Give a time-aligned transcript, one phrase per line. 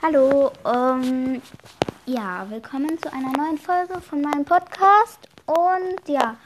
[0.00, 1.42] Hallo, ähm,
[2.06, 5.28] ja, willkommen zu einer neuen Folge von meinem Podcast.
[5.44, 6.36] Und ja,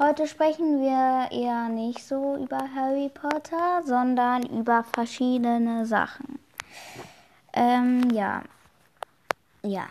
[0.00, 6.40] heute sprechen wir eher nicht so über Harry Potter, sondern über verschiedene Sachen.
[7.52, 8.42] Ähm, ja.
[9.62, 9.86] Ja.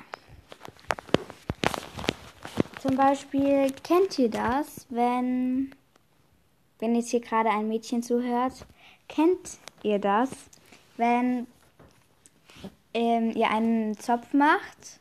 [2.81, 5.73] Zum Beispiel, kennt ihr das, wenn,
[6.79, 8.65] wenn jetzt hier gerade ein Mädchen zuhört,
[9.07, 10.29] kennt ihr das,
[10.97, 11.47] wenn
[12.97, 14.99] ähm, ihr einen Zopf macht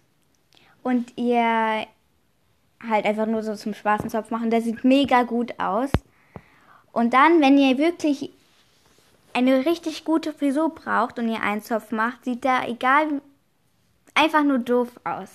[0.83, 1.87] und ihr
[2.87, 5.91] halt einfach nur so zum Spaß einen Zopf machen, der sieht mega gut aus.
[6.93, 8.31] Und dann, wenn ihr wirklich
[9.33, 13.23] eine richtig gute Frisur braucht und ihr einen Zopf macht, sieht der egal
[14.15, 15.31] einfach nur doof aus.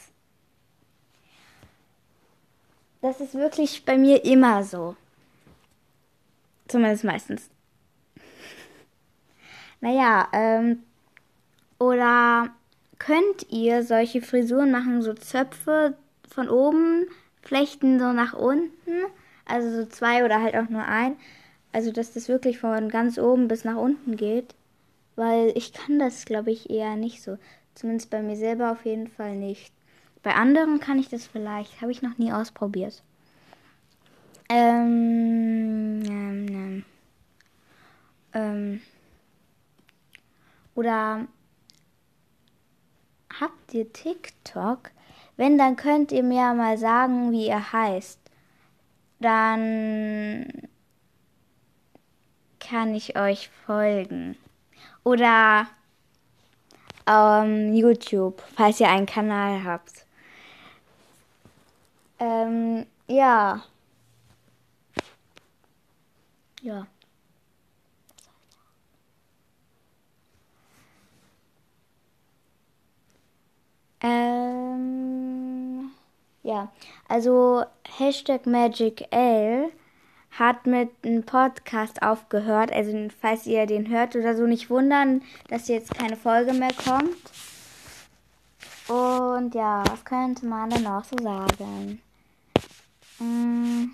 [3.02, 4.96] Das ist wirklich bei mir immer so.
[6.68, 7.50] Zumindest meistens.
[9.82, 10.84] naja, ähm,
[11.82, 12.52] oder
[13.00, 15.96] könnt ihr solche Frisuren machen, so Zöpfe
[16.30, 17.08] von oben,
[17.42, 19.02] flechten so nach unten,
[19.46, 21.16] also so zwei oder halt auch nur ein,
[21.72, 24.54] also dass das wirklich von ganz oben bis nach unten geht,
[25.16, 27.40] weil ich kann das, glaube ich, eher nicht so.
[27.74, 29.74] Zumindest bei mir selber auf jeden Fall nicht.
[30.22, 33.02] Bei anderen kann ich das vielleicht, habe ich noch nie ausprobiert.
[34.50, 36.86] Ähm, ähm, ähm,
[38.34, 38.82] ähm.
[40.76, 41.28] Oder
[43.42, 44.92] habt ihr TikTok?
[45.36, 48.20] Wenn, dann könnt ihr mir mal sagen, wie ihr heißt.
[49.20, 50.48] Dann
[52.60, 54.38] kann ich euch folgen.
[55.04, 55.68] Oder
[57.08, 60.06] ähm, YouTube, falls ihr einen Kanal habt.
[62.20, 63.64] Ähm, ja.
[66.62, 66.86] Ja.
[74.02, 75.92] Ähm,
[76.44, 76.72] ja,
[77.08, 77.64] also
[77.98, 79.72] Hashtag Magic L
[80.32, 82.72] hat mit einem Podcast aufgehört.
[82.72, 87.16] Also falls ihr den hört oder so, nicht wundern, dass jetzt keine Folge mehr kommt.
[88.88, 92.02] Und ja, was könnte man denn noch so sagen?
[93.20, 93.92] Hm.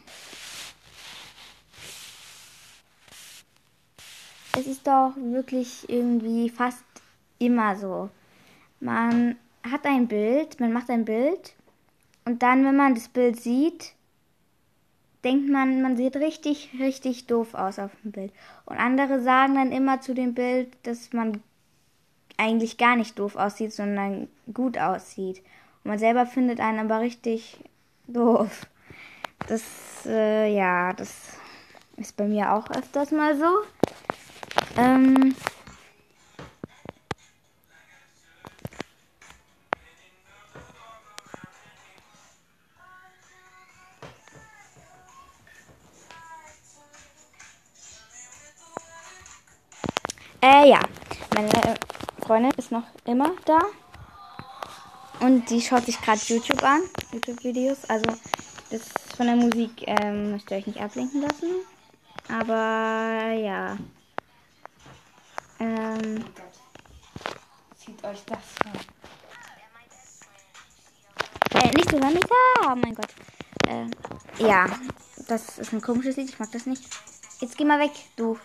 [4.57, 6.83] Es ist doch wirklich irgendwie fast
[7.37, 8.09] immer so.
[8.79, 9.35] Man
[9.71, 11.53] hat ein Bild, man macht ein Bild
[12.25, 13.93] und dann, wenn man das Bild sieht,
[15.23, 18.31] denkt man, man sieht richtig, richtig doof aus auf dem Bild.
[18.65, 21.41] Und andere sagen dann immer zu dem Bild, dass man
[22.37, 25.39] eigentlich gar nicht doof aussieht, sondern gut aussieht.
[25.83, 27.59] Und man selber findet einen aber richtig
[28.07, 28.67] doof.
[29.47, 29.63] Das,
[30.05, 31.37] äh, ja, das
[31.97, 33.45] ist bei mir auch öfters mal so.
[34.77, 35.35] Ähm,
[50.47, 50.79] Äh, ja.
[51.35, 51.75] Meine
[52.25, 53.59] Freundin ist noch immer da.
[55.19, 56.83] Und sie schaut sich gerade YouTube an.
[57.11, 57.83] YouTube-Videos.
[57.89, 58.05] Also,
[58.69, 58.83] das
[59.17, 61.49] von der Musik ähm, müsst ihr euch nicht ablenken lassen.
[62.29, 63.77] Aber, ja.
[65.59, 66.23] Ähm.
[67.75, 68.79] Zieht euch das an.
[71.61, 72.71] Äh, nicht so nicht da.
[72.71, 73.13] Oh mein Gott.
[73.67, 73.87] Äh,
[74.41, 74.65] ja.
[75.27, 76.29] Das ist ein komisches Lied.
[76.29, 76.83] Ich mag das nicht.
[77.41, 78.39] Jetzt geh mal weg, du.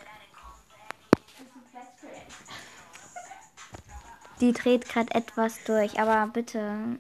[4.43, 6.99] Die dreht gerade etwas durch, aber bitte,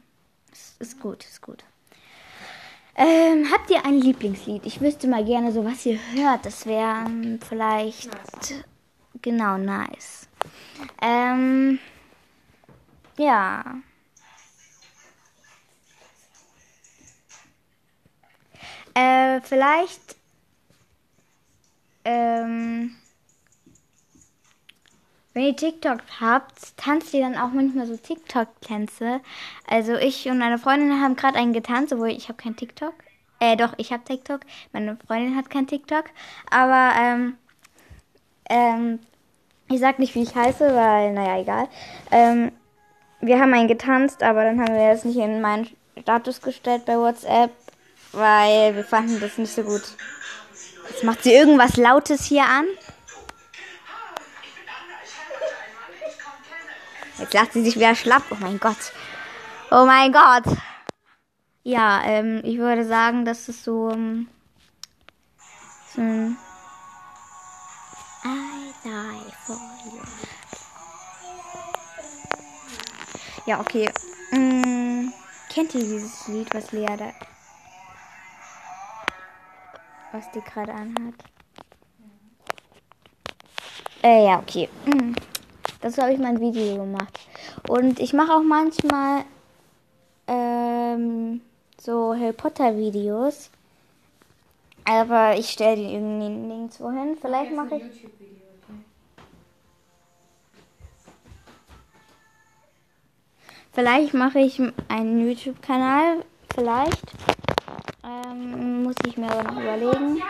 [0.52, 1.64] es ist gut, ist gut.
[2.94, 4.64] Ähm, habt ihr ein Lieblingslied?
[4.64, 6.46] Ich wüsste mal gerne so, was ihr hört.
[6.46, 8.64] Das wäre ähm, vielleicht nice.
[9.20, 10.28] genau nice.
[11.00, 11.80] Ähm,
[13.18, 13.64] ja.
[18.94, 20.14] Äh, vielleicht
[22.04, 22.94] ähm,
[25.34, 29.20] wenn ihr TikTok habt, tanzt ihr dann auch manchmal so TikTok-Tänze.
[29.66, 32.94] Also ich und meine Freundin haben gerade einen getanzt, obwohl ich habe kein TikTok.
[33.40, 34.42] Äh, doch, ich habe TikTok.
[34.72, 36.04] Meine Freundin hat kein TikTok.
[36.50, 37.36] Aber, ähm,
[38.48, 38.98] ähm,
[39.68, 41.68] ich sag nicht, wie ich heiße, weil, naja, egal.
[42.10, 42.52] Ähm,
[43.20, 45.68] wir haben einen getanzt, aber dann haben wir das nicht in meinen
[46.00, 47.50] Status gestellt bei WhatsApp,
[48.12, 49.82] weil wir fanden das nicht so gut.
[50.90, 52.66] Jetzt macht sie irgendwas Lautes hier an.
[57.22, 58.24] Jetzt lacht sie sich wieder schlapp.
[58.30, 58.92] Oh mein Gott.
[59.70, 60.42] Oh mein Gott.
[61.62, 64.26] Ja, ähm, ich würde sagen, das ist so, ähm,
[65.94, 66.36] so ein
[68.24, 70.02] I die for you.
[73.46, 73.88] Ja, okay.
[74.32, 75.12] Mm,
[75.48, 77.12] kennt ihr dieses Lied, was Lea da.
[80.10, 81.14] Was die gerade anhat?
[84.02, 84.68] Äh, ja, okay.
[84.86, 85.14] Mm.
[85.82, 87.18] Das habe ich mein Video gemacht.
[87.68, 89.24] Und ich mache auch manchmal
[90.28, 91.40] ähm,
[91.80, 93.50] so Harry Potter Videos.
[94.84, 97.16] Aber ich stelle die irgendwie nirgendwo hin.
[97.20, 98.08] Vielleicht mache ich.
[103.72, 106.24] Vielleicht mache ich einen YouTube-Kanal.
[106.54, 107.12] Vielleicht.
[108.04, 110.22] Ähm, muss ich mir aber noch überlegen.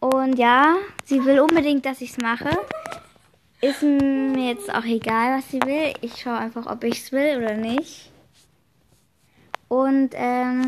[0.00, 2.50] Und ja, sie will unbedingt, dass ich es mache.
[3.66, 5.92] Ist mir jetzt auch egal, was sie will.
[6.00, 8.12] Ich schaue einfach, ob ich es will oder nicht.
[9.66, 10.66] Und ähm,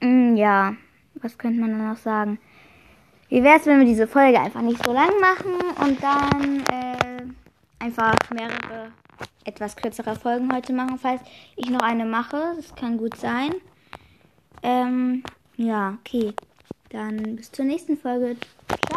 [0.00, 0.74] mm, ja,
[1.14, 2.40] was könnte man dann noch sagen?
[3.28, 5.52] Wie wäre es, wenn wir diese Folge einfach nicht so lang machen
[5.84, 7.22] und dann äh,
[7.78, 8.90] einfach mehrere
[9.44, 11.20] etwas kürzere Folgen heute machen, falls
[11.54, 12.54] ich noch eine mache.
[12.56, 13.54] Das kann gut sein.
[14.64, 15.22] Ähm,
[15.56, 16.34] ja, okay.
[16.88, 18.36] Dann bis zur nächsten Folge.
[18.88, 18.95] Ciao.